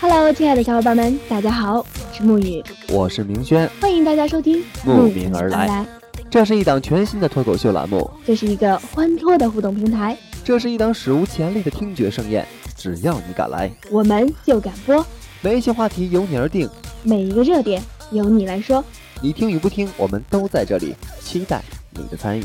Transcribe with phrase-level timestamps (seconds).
[0.00, 5.84] Hello，亲爱的小伙伴们，大家好，我是沐雨，我是明轩，欢迎大家收听慕名而来。
[6.30, 12.46] 这是一档全新的脱口秀栏目，这是一个欢脱的互动平台，这是一档史无前例的听觉盛宴。
[12.76, 15.04] 只要你敢来，我们就敢播。
[15.40, 16.70] 每一期话题由你而定，
[17.02, 18.84] 每一个热点由你来说。
[19.20, 22.44] 你听与不听，我们都在这里，期待你的参与。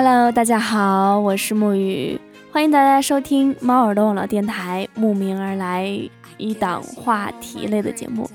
[0.00, 2.20] Hello，大家好，我是沐雨，
[2.52, 5.92] 欢迎大家收听猫耳朵网络电台慕名而来
[6.36, 8.30] 一档话题类的节目。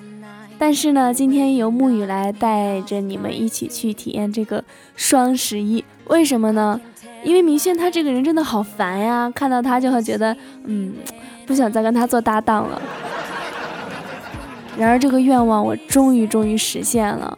[0.60, 4.62] 但是呢，今天由沐雨来带着你们一起去体验这个
[4.98, 6.78] 双十一，为什么呢？
[7.24, 10.94] 因为明轩他这个人真的好烦呀，看到他就会觉得，嗯。
[11.48, 12.82] 不想再跟他做搭档了。
[14.78, 17.38] 然而这个愿望我终于终于实现了。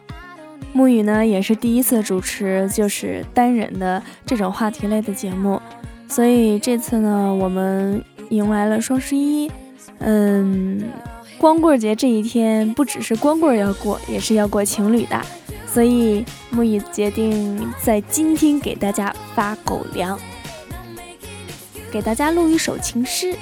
[0.76, 5.58] 沐雨呢也是第一次主持就是单人的这种话题类的节目，
[6.06, 9.50] 所以这次呢我们迎来了双十一，
[10.00, 10.82] 嗯，
[11.38, 15.18] 光棍节这一天不只是光棍要过，也是要过情侣的，
[15.66, 20.18] 所以沐雨决定在今天给大家发狗粮，
[21.90, 23.34] 给大家录一首情诗。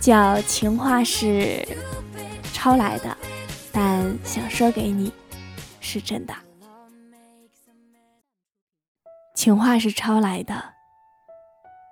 [0.00, 1.62] 叫情话是
[2.54, 3.16] 抄来的，
[3.70, 5.12] 但想说给你
[5.90, 6.32] 是真的。
[9.34, 10.74] 情话是抄来的，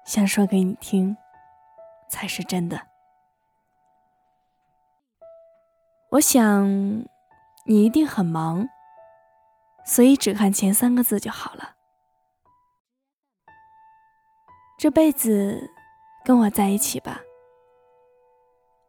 [0.07, 1.17] 想说给你听
[2.09, 2.81] 才是真的。
[6.11, 6.65] 我想
[7.65, 8.69] 你一定很忙，
[9.85, 11.75] 所以只看前三个字就好了。
[14.79, 15.69] 这辈子
[16.25, 17.21] 跟我在一起吧。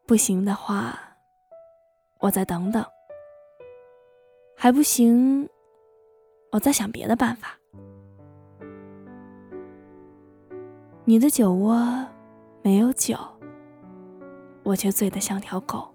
[0.05, 1.17] 不行的话，
[2.19, 2.85] 我再等等。
[4.61, 5.47] 还不行，
[6.51, 7.57] 我再想别的办法。
[11.05, 12.05] 你的酒窝
[12.61, 13.15] 没有酒，
[14.63, 15.87] 我却醉得像条狗。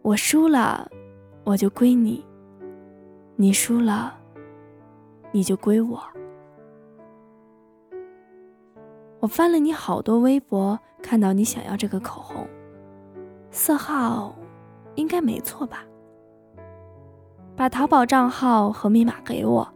[0.00, 0.90] 我输了，
[1.44, 2.24] 我就归你；
[3.36, 4.18] 你输了，
[5.30, 6.02] 你就归我。
[9.20, 10.80] 我翻了你好多微博。
[11.02, 12.48] 看到你想要这个口红，
[13.50, 14.34] 色号
[14.94, 15.84] 应该没错吧？
[17.54, 19.66] 把淘宝账号和密码给我，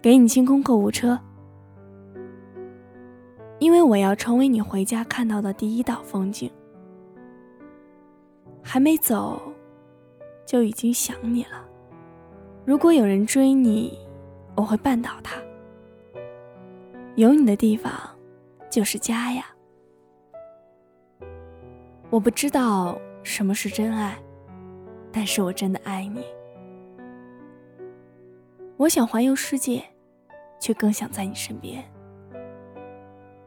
[0.00, 1.18] 给你清空购物车，
[3.58, 6.50] 因为我要成为你回家看到的第一道风景。
[8.62, 9.40] 还没走，
[10.44, 11.64] 就已经想你了。
[12.64, 13.98] 如果有人追你，
[14.56, 15.36] 我会绊倒他。
[17.16, 17.92] 有你的地方，
[18.70, 19.46] 就是家呀。
[22.10, 24.16] 我不知道什么是真爱，
[25.12, 26.24] 但是我真的爱你。
[28.78, 29.82] 我想环游世界，
[30.60, 31.84] 却更想在你身边。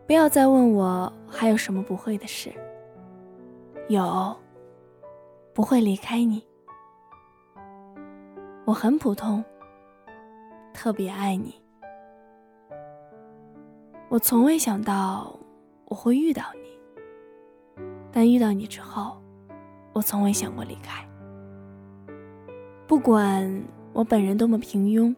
[0.05, 2.51] 不要再问我还有什么不会的事。
[3.87, 4.35] 有，
[5.53, 6.45] 不会离开你。
[8.65, 9.41] 我很普通，
[10.73, 11.55] 特别爱你。
[14.09, 15.33] 我从未想到
[15.85, 17.83] 我会遇到你。
[18.11, 19.15] 但遇到你之后，
[19.93, 21.07] 我从未想过离开。
[22.85, 25.15] 不管我本人多么平庸，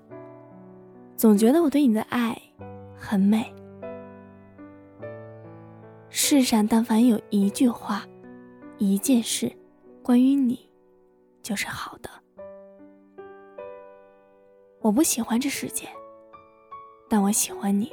[1.15, 2.39] 总觉得我对你的爱
[2.97, 3.53] 很美。
[6.09, 8.05] 世上但凡有一句话、
[8.77, 9.51] 一件事
[10.01, 10.69] 关于你，
[11.41, 12.09] 就是好的。
[14.81, 15.87] 我不喜欢这世界，
[17.09, 17.91] 但我喜欢你。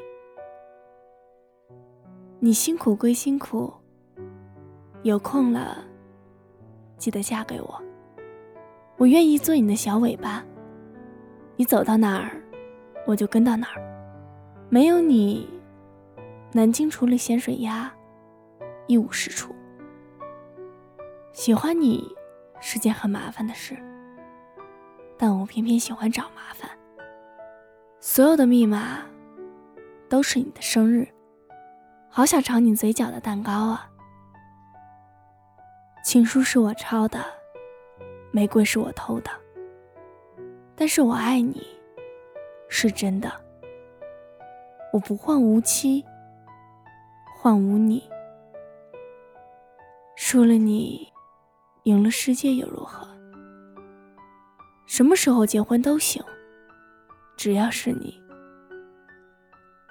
[2.40, 3.72] 你辛苦归辛苦。
[5.02, 5.84] 有空了，
[6.98, 7.82] 记得嫁给我。
[8.96, 10.44] 我愿意做你的小尾巴，
[11.56, 12.39] 你走到哪儿，
[13.10, 13.82] 我就跟到哪儿。
[14.68, 15.48] 没有你，
[16.52, 17.92] 南京除了咸水鸭，
[18.86, 19.52] 一无是处。
[21.32, 22.14] 喜欢你
[22.60, 23.76] 是件很麻烦的事，
[25.18, 26.70] 但我偏偏喜欢找麻烦。
[27.98, 29.00] 所有的密码
[30.08, 31.08] 都是你的生日，
[32.08, 33.90] 好想尝你嘴角的蛋糕啊！
[36.04, 37.18] 情书是我抄的，
[38.30, 39.30] 玫瑰是我偷的，
[40.76, 41.66] 但是我爱你，
[42.70, 43.30] 是真的。
[44.92, 46.02] 我不换无期，
[47.36, 48.02] 换无你。
[50.16, 51.06] 输了你，
[51.82, 53.06] 赢了世界又如何？
[54.86, 56.24] 什么时候结婚都行，
[57.36, 58.18] 只要是你。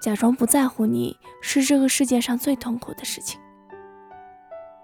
[0.02, 3.40] 假装不在乎你，是这个世界上最痛苦的事情。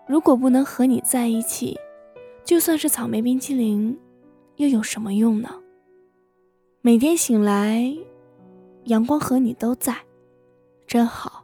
[0.08, 1.80] 如果不能和你在一起，
[2.44, 3.98] 就算是草莓冰淇淋，
[4.58, 5.50] 又有什么用呢？
[6.86, 7.92] 每天醒来，
[8.84, 10.06] 阳光和你都在，
[10.86, 11.44] 真好。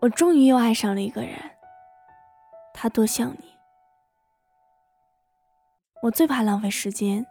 [0.00, 1.32] 我终于又爱上了一个人，
[2.74, 3.54] 他多像你。
[6.02, 7.26] 我最怕浪费时间，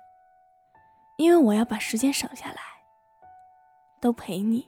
[1.18, 2.56] 因为我要把时间省下来，
[4.00, 4.68] 都陪你。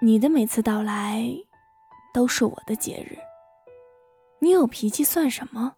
[0.00, 1.24] 你的每次到来，
[2.12, 3.16] 都是我的节日。
[4.38, 5.76] 你有脾气算什么？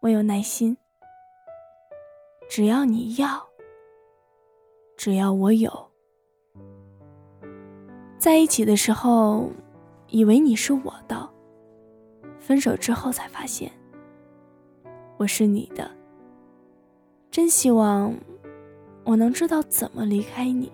[0.00, 0.76] 我有耐心。
[2.50, 3.40] 只要你要，
[4.96, 5.70] 只要我有。
[8.18, 9.52] 在一起的时候，
[10.08, 11.30] 以为你是我的；
[12.40, 13.70] 分手之后才发现。
[15.16, 15.88] 我是你的，
[17.30, 18.12] 真希望
[19.04, 20.72] 我能知道怎么离开你。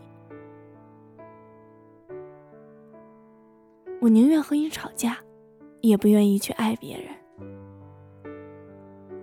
[4.01, 5.19] 我宁愿和你吵架，
[5.83, 7.15] 也不愿意去爱别人。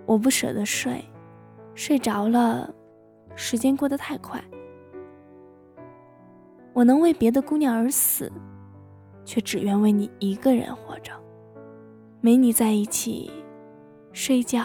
[0.06, 1.04] 我不舍得睡，
[1.74, 2.72] 睡着了，
[3.34, 4.42] 时间过得太快。
[6.72, 8.30] 我能为别的姑娘而死，
[9.24, 11.12] 却只愿为你一个人活着。
[12.20, 13.30] 没你在一起，
[14.12, 14.64] 睡觉。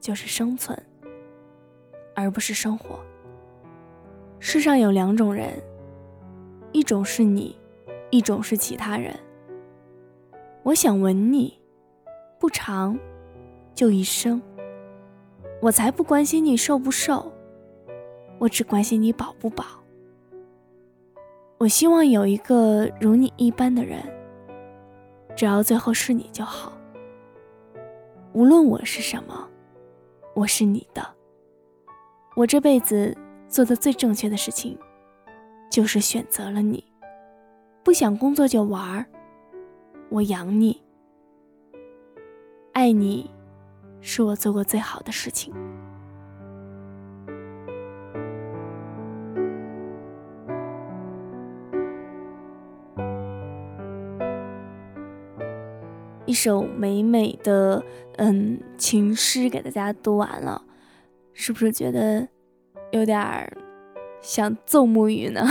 [0.00, 0.82] 就是生存，
[2.14, 2.98] 而不是生活。
[4.38, 5.62] 世上有两种人，
[6.72, 7.54] 一种是你，
[8.08, 9.14] 一种是其他人。
[10.62, 11.60] 我想吻你，
[12.38, 12.98] 不长，
[13.74, 14.40] 就一生。
[15.60, 17.30] 我才不关心你瘦不瘦，
[18.38, 19.64] 我只关心你饱不饱。
[21.58, 24.02] 我希望有一个如你一般的人，
[25.36, 26.72] 只要最后是你就好。
[28.32, 29.48] 无论我是什么。
[30.32, 31.04] 我是你的，
[32.36, 33.14] 我这辈子
[33.48, 34.78] 做的最正确的事情，
[35.68, 36.82] 就是选择了你。
[37.82, 39.04] 不想工作就玩儿，
[40.08, 40.80] 我养你，
[42.72, 43.28] 爱你，
[44.00, 45.54] 是我做过最好的事情。
[56.26, 57.82] 一首美美的
[58.16, 60.62] 嗯情诗给大家读完了，
[61.32, 62.28] 是不是觉得
[62.92, 63.52] 有点
[64.20, 65.44] 想揍木鱼呢？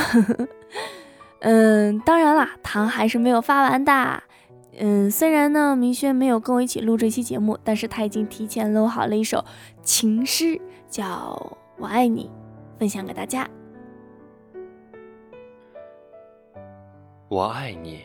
[1.41, 4.23] 嗯，当然啦，糖还是没有发完的。
[4.77, 9.43] 嗯，虽然呢明轩没有跟我一起录这期节目，但是他已经提前录好了一首
[9.83, 12.29] 情诗，叫我爱你，
[12.77, 13.49] 分享给大家。
[17.27, 18.03] 我爱你。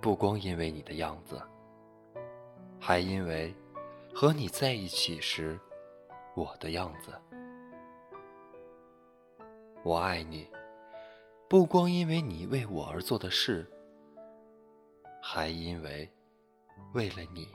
[0.00, 1.40] 不光因为你的样子，
[2.78, 3.54] 还因为
[4.14, 5.58] 和你在一起时
[6.34, 7.10] 我的样子。
[9.82, 10.46] 我爱你，
[11.48, 13.66] 不光因为你为我而做的事，
[15.26, 16.12] 还因为
[16.92, 17.48] 为了你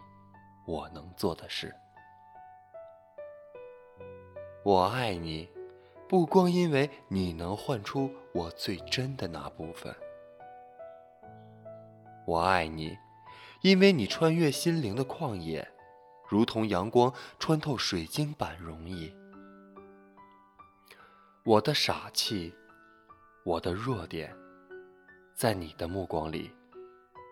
[0.65, 1.71] 我能做的事。
[4.63, 5.47] 我爱你，
[6.07, 9.95] 不光因为你能唤出我最真的那部分。
[12.25, 12.97] 我爱你，
[13.61, 15.65] 因为你穿越心灵的旷野，
[16.27, 19.15] 如同阳光穿透水晶般容易。
[21.45, 22.51] 我的傻气，
[23.45, 24.35] 我的弱点，
[25.35, 26.51] 在你的目光里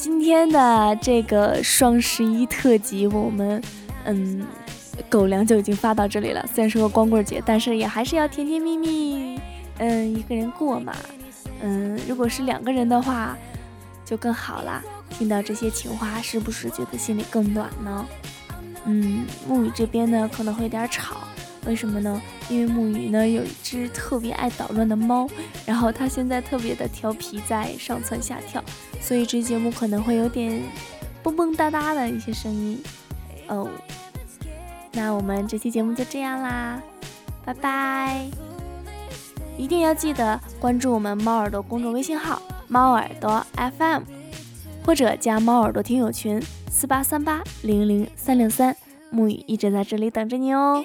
[0.00, 3.62] 今天的这个双十一特辑，我们
[4.04, 4.46] 嗯，
[5.10, 6.42] 狗粮就已经发到这里了。
[6.54, 9.38] 虽然是个光棍节，但是也还是要甜甜蜜蜜，
[9.76, 10.96] 嗯，一个人过嘛。
[11.60, 13.36] 嗯，如果是两个人的话，
[14.02, 14.82] 就更好啦。
[15.10, 18.06] 听到这些情话，是不是觉得心里更暖呢？
[18.86, 21.16] 嗯，木雨这边呢可能会有点吵，
[21.66, 22.20] 为什么呢？
[22.48, 25.28] 因为木鱼呢有一只特别爱捣乱的猫，
[25.66, 28.62] 然后它现在特别的调皮，在上蹿下跳，
[29.00, 30.62] 所以这节目可能会有点
[31.22, 32.82] 蹦蹦哒哒的一些声音。
[33.48, 33.68] 哦，
[34.92, 36.80] 那我们这期节目就这样啦，
[37.44, 38.26] 拜拜。
[39.58, 44.02] 一定要记得关注我们猫耳朵公众微信号“猫耳朵 FM”，
[44.86, 48.74] 或者加猫耳朵听友群四八三八零零三零三，
[49.10, 50.84] 木雨一直在这里等着你哦。